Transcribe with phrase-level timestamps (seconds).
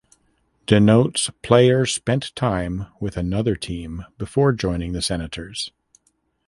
[0.65, 5.69] Denotes player spent time with another team before joining the Senators.